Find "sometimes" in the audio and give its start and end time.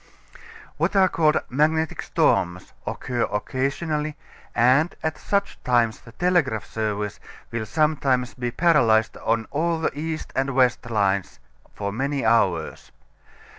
7.67-8.33